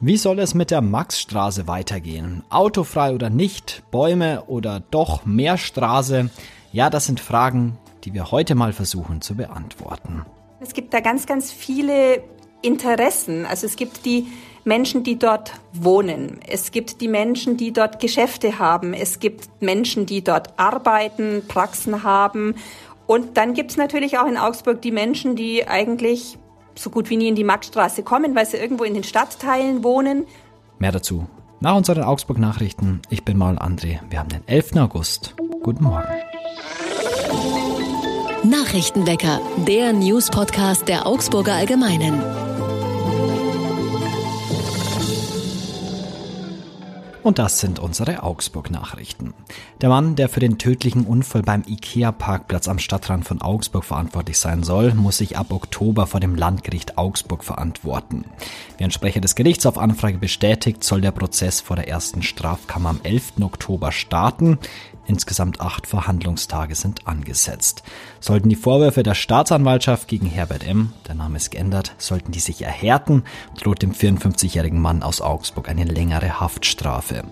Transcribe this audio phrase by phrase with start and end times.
[0.00, 2.42] Wie soll es mit der Maxstraße weitergehen?
[2.50, 3.84] Autofrei oder nicht?
[3.90, 6.30] Bäume oder doch mehr Straße?
[6.72, 10.26] Ja, das sind Fragen, die wir heute mal versuchen zu beantworten.
[10.60, 12.22] Es gibt da ganz, ganz viele
[12.60, 13.46] Interessen.
[13.46, 14.26] Also es gibt die
[14.64, 16.40] Menschen, die dort wohnen.
[16.46, 18.94] Es gibt die Menschen, die dort Geschäfte haben.
[18.94, 22.56] Es gibt Menschen, die dort arbeiten, Praxen haben.
[23.06, 26.38] Und dann gibt es natürlich auch in Augsburg die Menschen, die eigentlich
[26.78, 30.26] so gut wie nie in die Maxstraße kommen, weil sie irgendwo in den Stadtteilen wohnen.
[30.78, 31.26] Mehr dazu
[31.60, 33.00] nach unseren Augsburg-Nachrichten.
[33.08, 34.00] Ich bin Maul André.
[34.10, 34.76] Wir haben den 11.
[34.76, 35.34] August.
[35.62, 36.04] Guten Morgen.
[38.44, 42.43] Nachrichtenwecker, der News-Podcast der Augsburger Allgemeinen.
[47.24, 49.32] Und das sind unsere Augsburg-Nachrichten.
[49.80, 54.62] Der Mann, der für den tödlichen Unfall beim IKEA-Parkplatz am Stadtrand von Augsburg verantwortlich sein
[54.62, 58.26] soll, muss sich ab Oktober vor dem Landgericht Augsburg verantworten.
[58.76, 62.90] Wie ein Sprecher des Gerichts auf Anfrage bestätigt, soll der Prozess vor der ersten Strafkammer
[62.90, 63.40] am 11.
[63.40, 64.58] Oktober starten.
[65.06, 67.82] Insgesamt acht Verhandlungstage sind angesetzt.
[68.20, 72.62] Sollten die Vorwürfe der Staatsanwaltschaft gegen Herbert M., der Name ist geändert, sollten die sich
[72.62, 73.24] erhärten,
[73.60, 77.24] droht dem 54-jährigen Mann aus Augsburg eine längere Haftstrafe.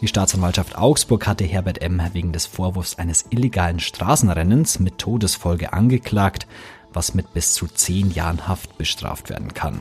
[0.00, 2.00] Die Staatsanwaltschaft Augsburg hatte Herbert M.
[2.12, 6.46] wegen des Vorwurfs eines illegalen Straßenrennens mit Todesfolge angeklagt
[6.92, 9.80] was mit bis zu zehn Jahren Haft bestraft werden kann.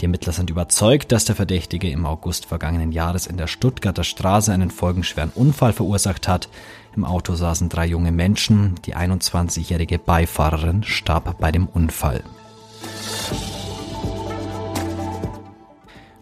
[0.00, 4.52] Die Ermittler sind überzeugt, dass der Verdächtige im August vergangenen Jahres in der Stuttgarter Straße
[4.52, 6.48] einen folgenschweren Unfall verursacht hat.
[6.96, 12.22] Im Auto saßen drei junge Menschen, die 21-jährige Beifahrerin starb bei dem Unfall.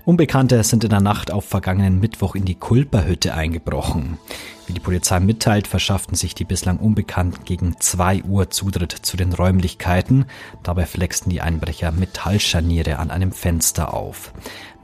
[0.04, 4.18] Unbekannte sind in der Nacht auf vergangenen Mittwoch in die Kulperhütte eingebrochen.
[4.66, 9.32] Wie die Polizei mitteilt, verschafften sich die bislang Unbekannten gegen 2 Uhr Zutritt zu den
[9.32, 10.26] Räumlichkeiten.
[10.62, 14.32] Dabei flexten die Einbrecher Metallscharniere an einem Fenster auf.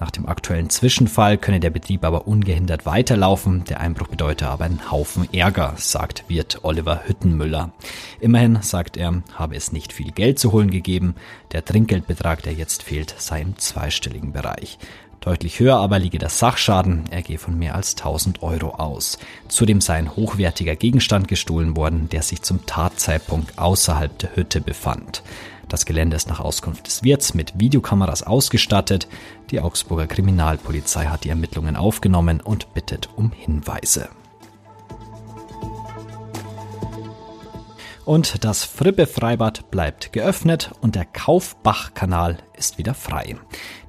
[0.00, 3.64] Nach dem aktuellen Zwischenfall könne der Betrieb aber ungehindert weiterlaufen.
[3.64, 7.72] Der Einbruch bedeute aber einen Haufen Ärger, sagt Wirt Oliver Hüttenmüller.
[8.20, 11.14] Immerhin, sagt er, habe es nicht viel Geld zu holen gegeben.
[11.52, 14.78] Der Trinkgeldbetrag, der jetzt fehlt, sei im zweistelligen Bereich.
[15.20, 19.18] Deutlich höher aber liege der Sachschaden, er gehe von mehr als 1000 Euro aus.
[19.48, 25.22] Zudem sei ein hochwertiger Gegenstand gestohlen worden, der sich zum Tatzeitpunkt außerhalb der Hütte befand.
[25.68, 29.06] Das Gelände ist nach Auskunft des Wirts mit Videokameras ausgestattet.
[29.50, 34.08] Die Augsburger Kriminalpolizei hat die Ermittlungen aufgenommen und bittet um Hinweise.
[38.06, 43.36] Und das Frippe-Freibad bleibt geöffnet und der Kaufbach-Kanal ist wieder frei.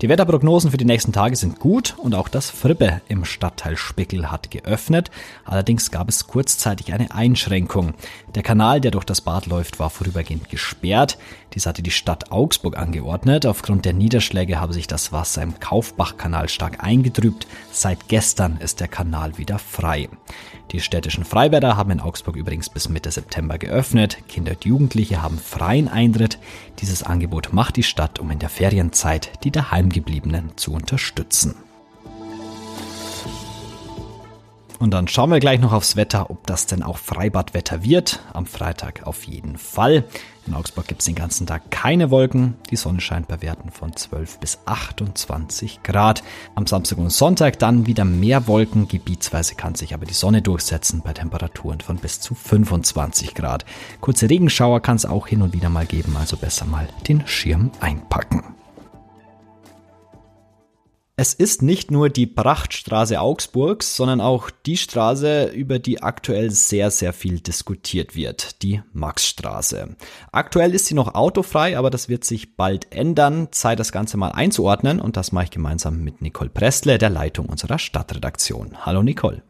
[0.01, 4.31] Die Wetterprognosen für die nächsten Tage sind gut und auch das Frippe im Stadtteil Spickel
[4.31, 5.11] hat geöffnet.
[5.43, 7.93] Allerdings gab es kurzzeitig eine Einschränkung.
[8.35, 11.17] Der Kanal, der durch das Bad läuft, war vorübergehend gesperrt.
[11.53, 13.45] Dies hatte die Stadt Augsburg angeordnet.
[13.45, 17.47] Aufgrund der Niederschläge habe sich das Wasser im Kaufbach-Kanal stark eingetrübt.
[17.71, 20.09] Seit gestern ist der Kanal wieder frei.
[20.71, 24.19] Die städtischen Freibäder haben in Augsburg übrigens bis Mitte September geöffnet.
[24.27, 26.37] Kinder und Jugendliche haben freien Eintritt.
[26.79, 31.55] Dieses Angebot macht die Stadt, um in der Ferienzeit die Daheimgebliebenen zu unterstützen.
[34.79, 38.21] Und dann schauen wir gleich noch aufs Wetter, ob das denn auch Freibadwetter wird.
[38.31, 40.05] Am Freitag auf jeden Fall.
[40.47, 42.55] In Augsburg gibt es den ganzen Tag keine Wolken.
[42.71, 46.23] Die Sonne scheint bei Werten von 12 bis 28 Grad.
[46.55, 48.87] Am Samstag und Sonntag dann wieder mehr Wolken.
[48.87, 53.65] Gebietsweise kann sich aber die Sonne durchsetzen bei Temperaturen von bis zu 25 Grad.
[53.99, 57.71] Kurze Regenschauer kann es auch hin und wieder mal geben, also besser mal den Schirm
[57.81, 58.58] einpacken.
[61.21, 66.91] Es ist nicht nur die Prachtstraße Augsburgs, sondern auch die Straße, über die aktuell sehr,
[66.91, 69.97] sehr viel diskutiert wird, die Maxstraße.
[70.31, 73.49] Aktuell ist sie noch autofrei, aber das wird sich bald ändern.
[73.51, 77.47] Zeit, das Ganze mal einzuordnen und das mache ich gemeinsam mit Nicole Prestle, der Leitung
[77.47, 78.85] unserer Stadtredaktion.
[78.85, 79.43] Hallo Nicole.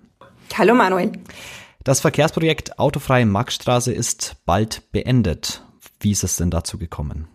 [0.58, 1.12] Hallo Manuel.
[1.84, 5.62] Das Verkehrsprojekt Autofreie Maxstraße ist bald beendet.
[6.00, 7.28] Wie ist es denn dazu gekommen?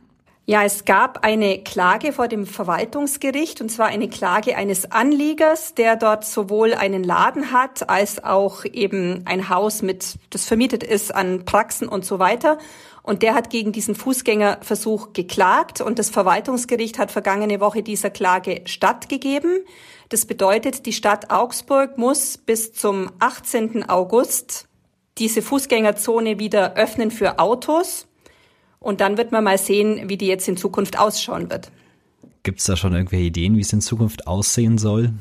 [0.47, 5.97] Ja, es gab eine Klage vor dem Verwaltungsgericht, und zwar eine Klage eines Anliegers, der
[5.97, 11.47] dort sowohl einen Laden hat, als auch eben ein Haus mit, das vermietet ist an
[11.47, 12.59] Praxen und so weiter.
[13.03, 18.61] Und der hat gegen diesen Fußgängerversuch geklagt und das Verwaltungsgericht hat vergangene Woche dieser Klage
[18.67, 19.65] stattgegeben.
[20.11, 23.89] Das bedeutet, die Stadt Augsburg muss bis zum 18.
[23.89, 24.69] August
[25.17, 28.07] diese Fußgängerzone wieder öffnen für Autos.
[28.85, 31.71] Und dann wird man mal sehen, wie die jetzt in Zukunft ausschauen wird.
[32.43, 35.13] Gibt es da schon irgendwelche Ideen, wie es in Zukunft aussehen soll?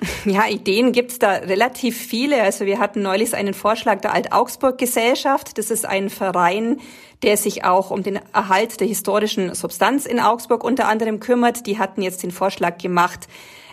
[0.26, 2.42] Ja, Ideen gibt's da relativ viele.
[2.42, 5.56] Also wir hatten neulich einen Vorschlag der Alt-Augsburg-Gesellschaft.
[5.56, 6.80] Das ist ein Verein,
[7.22, 11.66] der sich auch um den Erhalt der historischen Substanz in Augsburg unter anderem kümmert.
[11.66, 13.28] Die hatten jetzt den Vorschlag gemacht,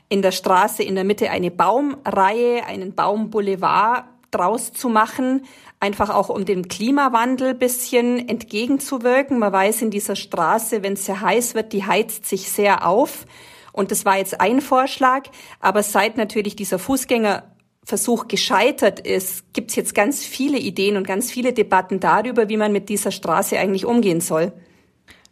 [0.10, 5.46] in der Straße in der Mitte eine Baumreihe, einen Baumboulevard draus zu machen,
[5.80, 9.40] einfach auch um dem Klimawandel bisschen entgegenzuwirken.
[9.40, 13.26] Man weiß in dieser Straße, wenn es sehr heiß wird, die heizt sich sehr auf.
[13.74, 15.30] Und das war jetzt ein Vorschlag.
[15.60, 21.32] Aber seit natürlich dieser Fußgängerversuch gescheitert ist, gibt es jetzt ganz viele Ideen und ganz
[21.32, 24.54] viele Debatten darüber, wie man mit dieser Straße eigentlich umgehen soll.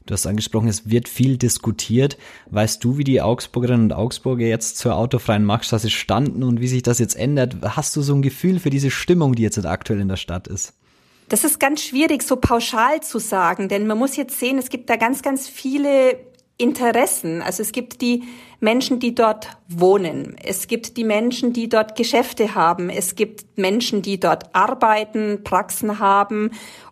[0.09, 2.17] Du hast angesprochen, es wird viel diskutiert.
[2.49, 6.81] Weißt du, wie die Augsburgerinnen und Augsburger jetzt zur autofreien Marktstraße standen und wie sich
[6.81, 7.57] das jetzt ändert?
[7.61, 10.73] Hast du so ein Gefühl für diese Stimmung, die jetzt aktuell in der Stadt ist?
[11.27, 14.89] Das ist ganz schwierig, so pauschal zu sagen, denn man muss jetzt sehen, es gibt
[14.89, 16.17] da ganz, ganz viele
[16.57, 17.43] Interessen.
[17.43, 18.23] Also es gibt die
[18.59, 20.35] Menschen, die dort wohnen.
[20.43, 22.89] Es gibt die Menschen, die dort Geschäfte haben.
[22.89, 26.49] Es gibt Menschen, die dort arbeiten, Praxen haben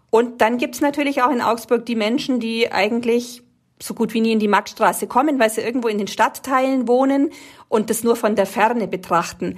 [0.09, 3.43] und dann gibt's natürlich auch in Augsburg die Menschen, die eigentlich
[3.81, 7.31] so gut wie nie in die Marktstraße kommen, weil sie irgendwo in den Stadtteilen wohnen
[7.67, 9.57] und das nur von der Ferne betrachten.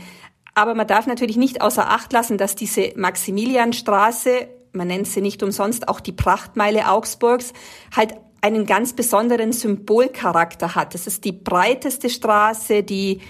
[0.56, 5.42] Aber man darf natürlich nicht außer Acht lassen, dass diese Maximilianstraße, man nennt sie nicht
[5.42, 7.54] umsonst auch die Prachtmeile Augsburgs,
[7.96, 10.96] halt einen ganz besonderen Symbolcharakter hat.
[10.96, 13.22] Es ist die breiteste Straße, die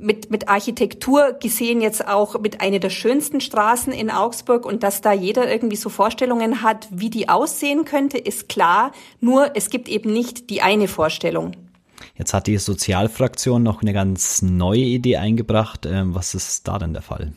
[0.00, 5.00] mit, mit Architektur gesehen jetzt auch mit einer der schönsten Straßen in Augsburg und dass
[5.00, 8.92] da jeder irgendwie so Vorstellungen hat, wie die aussehen könnte, ist klar.
[9.20, 11.52] Nur es gibt eben nicht die eine Vorstellung.
[12.16, 15.86] Jetzt hat die Sozialfraktion noch eine ganz neue Idee eingebracht.
[15.86, 17.32] Ähm, was ist da denn der Fall?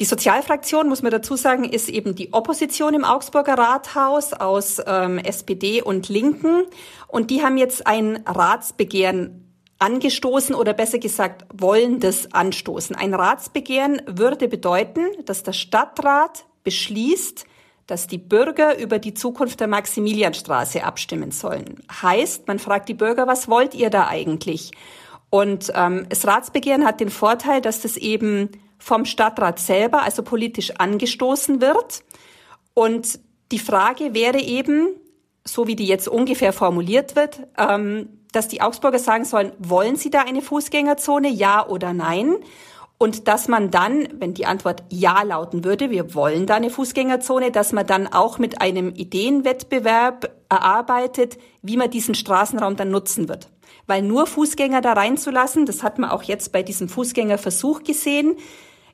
[0.00, 5.18] Die Sozialfraktion, muss man dazu sagen, ist eben die Opposition im Augsburger Rathaus aus ähm,
[5.18, 6.62] SPD und Linken.
[7.08, 9.47] Und die haben jetzt ein Ratsbegehren
[9.78, 12.96] angestoßen oder besser gesagt wollen das anstoßen.
[12.96, 17.46] Ein Ratsbegehren würde bedeuten, dass der Stadtrat beschließt,
[17.86, 21.82] dass die Bürger über die Zukunft der Maximilianstraße abstimmen sollen.
[21.90, 24.72] Heißt, man fragt die Bürger, was wollt ihr da eigentlich?
[25.30, 30.72] Und ähm, das Ratsbegehren hat den Vorteil, dass das eben vom Stadtrat selber, also politisch
[30.78, 32.04] angestoßen wird.
[32.74, 33.20] Und
[33.52, 34.88] die Frage wäre eben,
[35.44, 40.10] so wie die jetzt ungefähr formuliert wird, ähm, dass die Augsburger sagen sollen, wollen sie
[40.10, 42.36] da eine Fußgängerzone, ja oder nein?
[42.98, 47.52] Und dass man dann, wenn die Antwort Ja lauten würde, wir wollen da eine Fußgängerzone,
[47.52, 53.48] dass man dann auch mit einem Ideenwettbewerb erarbeitet, wie man diesen Straßenraum dann nutzen wird.
[53.86, 58.36] Weil nur Fußgänger da reinzulassen, das hat man auch jetzt bei diesem Fußgängerversuch gesehen,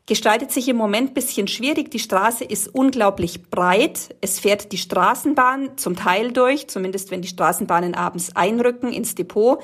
[0.07, 1.91] gestaltet sich im Moment bisschen schwierig.
[1.91, 4.15] Die Straße ist unglaublich breit.
[4.21, 9.63] Es fährt die Straßenbahn zum Teil durch, zumindest wenn die Straßenbahnen abends einrücken ins Depot.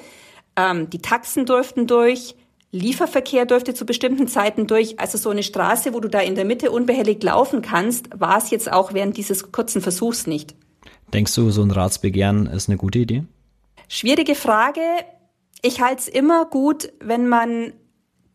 [0.57, 2.37] Ähm, die Taxen durften durch.
[2.73, 4.99] Lieferverkehr dürfte zu bestimmten Zeiten durch.
[5.01, 8.51] Also so eine Straße, wo du da in der Mitte unbehelligt laufen kannst, war es
[8.51, 10.55] jetzt auch während dieses kurzen Versuchs nicht.
[11.13, 13.25] Denkst du, so ein Ratsbegehren ist eine gute Idee?
[13.89, 14.81] Schwierige Frage.
[15.63, 17.73] Ich halte es immer gut, wenn man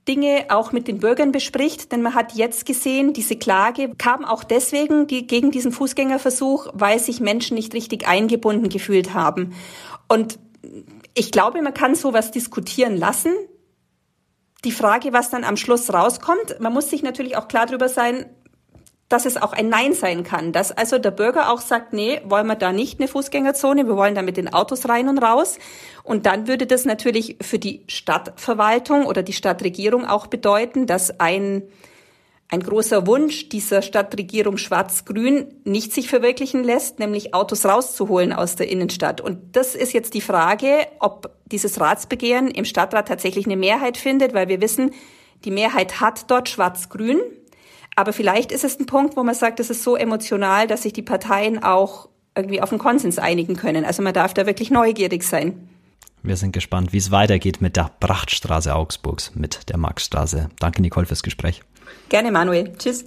[0.08, 4.44] Dinge auch mit den Bürgern bespricht, denn man hat jetzt gesehen, diese Klage kam auch
[4.44, 9.56] deswegen die, gegen diesen Fußgängerversuch, weil sich Menschen nicht richtig eingebunden gefühlt haben.
[10.08, 10.38] Und
[11.16, 13.34] ich glaube, man kann sowas diskutieren lassen.
[14.64, 18.26] Die Frage, was dann am Schluss rauskommt, man muss sich natürlich auch klar darüber sein,
[19.10, 20.52] dass es auch ein Nein sein kann.
[20.52, 24.16] Dass also der Bürger auch sagt, nee, wollen wir da nicht eine Fußgängerzone, wir wollen
[24.16, 25.60] da mit den Autos rein und raus.
[26.04, 31.62] Und dann würde das natürlich für die Stadtverwaltung oder die Stadtregierung auch bedeuten, dass ein,
[32.50, 38.70] ein großer Wunsch dieser Stadtregierung Schwarz-Grün nicht sich verwirklichen lässt, nämlich Autos rauszuholen aus der
[38.70, 39.22] Innenstadt.
[39.22, 44.34] Und das ist jetzt die Frage, ob dieses Ratsbegehren im Stadtrat tatsächlich eine Mehrheit findet,
[44.34, 44.92] weil wir wissen,
[45.44, 47.20] die Mehrheit hat dort Schwarz-Grün.
[47.96, 50.94] Aber vielleicht ist es ein Punkt, wo man sagt, es ist so emotional, dass sich
[50.94, 53.86] die Parteien auch irgendwie auf einen Konsens einigen können.
[53.86, 55.70] Also man darf da wirklich neugierig sein.
[56.22, 60.50] Wir sind gespannt, wie es weitergeht mit der Prachtstraße Augsburgs, mit der Marxstraße.
[60.60, 61.62] Danke, Nicole, fürs Gespräch.
[62.10, 62.74] Gerne, Manuel.
[62.78, 63.06] Tschüss.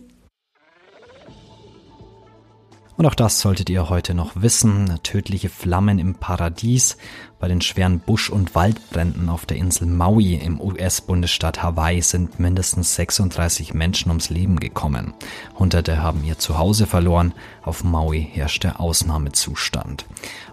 [2.97, 4.99] Und auch das solltet ihr heute noch wissen.
[5.03, 6.97] Tödliche Flammen im Paradies.
[7.41, 12.97] Bei den schweren Busch- und Waldbränden auf der Insel Maui im US-Bundesstaat Hawaii sind mindestens
[12.97, 15.15] 36 Menschen ums Leben gekommen.
[15.57, 17.33] Hunderte haben ihr Zuhause verloren.
[17.63, 20.05] Auf Maui herrschte Ausnahmezustand.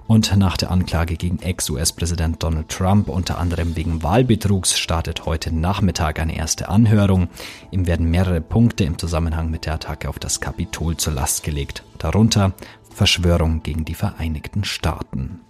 [0.06, 6.20] Und nach der Anklage gegen Ex-US-Präsident Donald Trump, unter anderem wegen Wahlbetrugs, startet heute Nachmittag
[6.20, 7.30] eine erste Anhörung.
[7.72, 11.84] Ihm werden mehrere Punkte im Zusammenhang mit der Attacke auf das Kapitol zur Last gelegt.
[11.98, 12.54] Darunter
[12.94, 15.42] Verschwörung gegen die Vereinigten Staaten.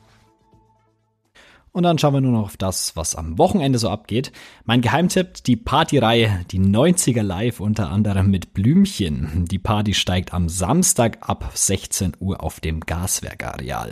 [1.75, 4.31] Und dann schauen wir nur noch auf das, was am Wochenende so abgeht.
[4.63, 9.43] Mein Geheimtipp, die Partyreihe, die 90er Live unter anderem mit Blümchen.
[9.51, 13.91] Die Party steigt am Samstag ab 16 Uhr auf dem Gaswerkareal.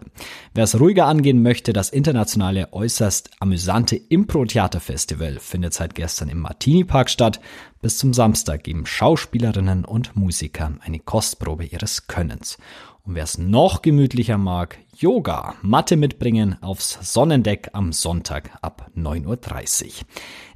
[0.54, 6.86] Wer es ruhiger angehen möchte, das internationale äußerst amüsante Impro-Theater-Festival findet seit gestern im Martini
[6.86, 7.42] Park statt.
[7.82, 12.58] Bis zum Samstag geben Schauspielerinnen und Musiker eine Kostprobe ihres Könnens.
[13.06, 19.26] Und wer es noch gemütlicher mag, Yoga, Matte mitbringen aufs Sonnendeck am Sonntag ab 9.30
[19.26, 19.92] Uhr.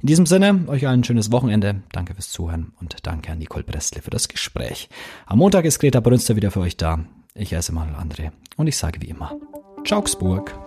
[0.00, 1.82] In diesem Sinne, euch allen ein schönes Wochenende.
[1.92, 4.88] Danke fürs Zuhören und danke an Nicole Brestle für das Gespräch.
[5.26, 7.00] Am Montag ist Greta Brünster wieder für euch da.
[7.34, 9.38] Ich heiße Manuel André und ich sage wie immer,
[9.90, 10.58] Augsburg.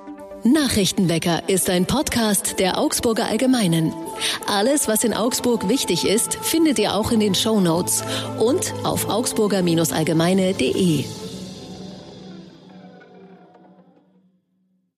[0.43, 3.91] Nachrichtenwecker ist ein Podcast der Augsburger Allgemeinen.
[4.47, 8.03] Alles, was in Augsburg wichtig ist, findet ihr auch in den Show Notes
[8.39, 11.05] und auf augsburger-allgemeine.de.